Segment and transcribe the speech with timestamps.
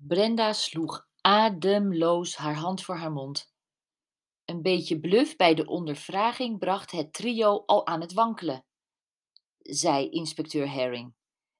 [0.00, 3.52] Brenda sloeg ademloos haar hand voor haar mond.
[4.44, 8.64] Een beetje bluf bij de ondervraging bracht het trio al aan het wankelen,
[9.58, 11.14] zei inspecteur Herring.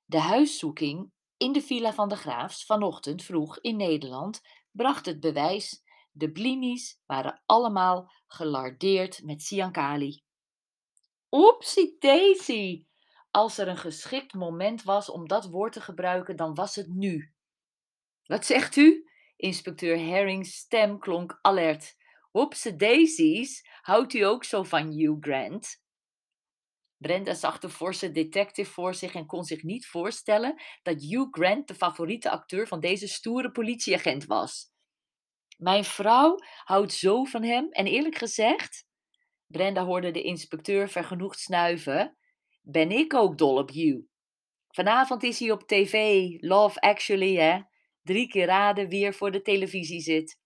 [0.04, 5.82] De huiszoeking in de villa van de Graafs vanochtend vroeg in Nederland bracht het bewijs:
[6.10, 10.22] de blinis waren allemaal gelardeerd met Siankali.
[11.30, 12.86] Oepsie daisy!
[13.30, 17.32] Als er een geschikt moment was om dat woord te gebruiken, dan was het nu.
[18.28, 19.08] Wat zegt u?
[19.36, 21.96] Inspecteur Herring's stem klonk alert.
[22.32, 25.82] Oepsie daisies, houdt u ook zo van Hugh Grant?
[26.96, 31.68] Brenda zag de forse detective voor zich en kon zich niet voorstellen dat Hugh Grant
[31.68, 34.70] de favoriete acteur van deze stoere politieagent was.
[35.56, 38.86] Mijn vrouw houdt zo van hem en eerlijk gezegd,
[39.46, 42.16] Brenda hoorde de inspecteur vergenoegd snuiven,
[42.60, 44.06] ben ik ook dol op Hugh.
[44.68, 47.60] Vanavond is hij op tv, Love Actually, hè?
[48.08, 50.38] Drie keer raden wie er voor de televisie zit.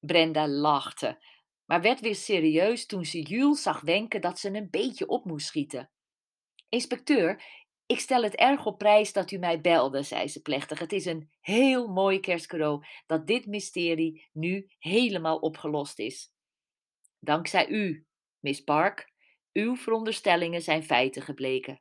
[0.00, 1.18] Brenda lachte
[1.64, 5.46] maar werd weer serieus toen ze Jules zag wenken dat ze een beetje op moest
[5.46, 5.90] schieten.
[6.68, 7.42] Inspecteur,
[7.86, 10.78] ik stel het erg op prijs dat u mij belde, zei ze plechtig.
[10.78, 16.32] Het is een heel mooi kerstcadeau dat dit mysterie nu helemaal opgelost is.
[17.18, 18.06] Dankzij u,
[18.40, 19.12] Miss Park.
[19.52, 21.80] Uw veronderstellingen zijn feiten gebleken.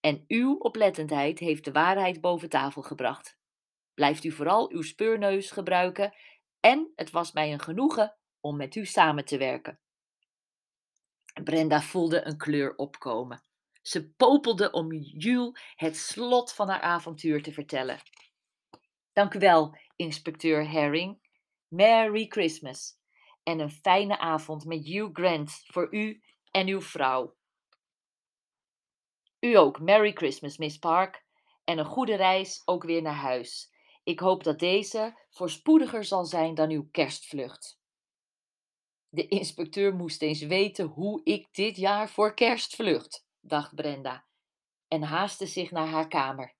[0.00, 3.39] En uw oplettendheid heeft de waarheid boven tafel gebracht.
[4.00, 6.14] Blijft u vooral uw speurneus gebruiken
[6.60, 9.80] en het was mij een genoegen om met u samen te werken.
[11.44, 13.42] Brenda voelde een kleur opkomen.
[13.82, 17.98] Ze popelde om Jules het slot van haar avontuur te vertellen.
[19.12, 21.20] Dank u wel, inspecteur Herring.
[21.68, 22.98] Merry Christmas
[23.42, 27.36] en een fijne avond met Hugh Grant voor u en uw vrouw.
[29.40, 31.24] U ook, Merry Christmas, Miss Park,
[31.64, 33.78] en een goede reis ook weer naar huis.
[34.02, 37.78] Ik hoop dat deze voorspoediger zal zijn dan uw kerstvlucht.
[39.08, 44.24] De inspecteur moest eens weten hoe ik dit jaar voor kerst vlucht, dacht Brenda,
[44.88, 46.54] en haastte zich naar haar kamer.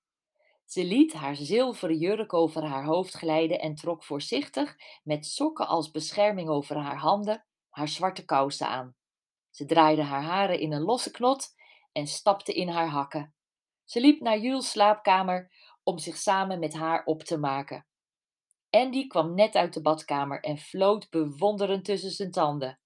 [0.65, 5.91] Ze liet haar zilveren jurk over haar hoofd glijden en trok voorzichtig, met sokken als
[5.91, 8.97] bescherming over haar handen, haar zwarte kousen aan.
[9.51, 11.49] Ze draaide haar haren in een losse knot
[11.93, 13.35] en stapte in haar hakken.
[13.85, 15.53] Ze liep naar Jules' slaapkamer
[15.91, 17.87] om zich samen met haar op te maken.
[18.71, 22.79] Andy kwam net uit de badkamer en floot bewonderend tussen zijn tanden.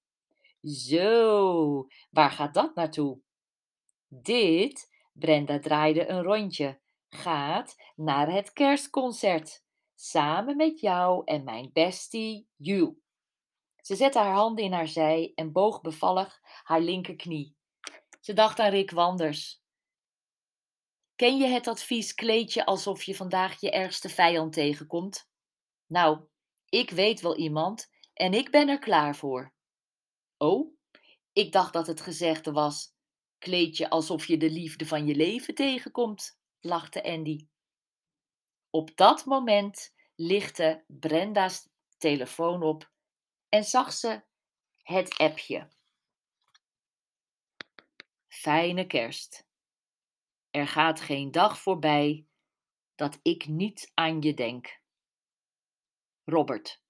[0.62, 3.20] Zo, waar gaat dat naartoe?
[4.09, 9.64] Dit, Brenda draaide een rondje, gaat naar het kerstconcert.
[9.94, 12.93] Samen met jou en mijn bestie, Hugh.
[13.81, 17.56] Ze zette haar handen in haar zij en boog bevallig haar linkerknie.
[18.20, 19.63] Ze dacht aan Rick Wanders.
[21.16, 25.28] Ken je het advies kleed alsof je vandaag je ergste vijand tegenkomt?
[25.86, 26.26] Nou,
[26.69, 29.52] ik weet wel iemand en ik ben er klaar voor.
[30.36, 30.76] Oh,
[31.32, 32.94] ik dacht dat het gezegde was:
[33.38, 37.46] kleed je alsof je de liefde van je leven tegenkomt, lachte Andy.
[38.70, 42.91] Op dat moment lichtte Brenda's telefoon op
[43.48, 44.22] en zag ze
[44.82, 45.69] het appje.
[48.28, 49.46] Fijne kerst.
[50.54, 52.26] Er gaat geen dag voorbij
[52.94, 54.81] dat ik niet aan je denk.
[56.25, 56.84] Robert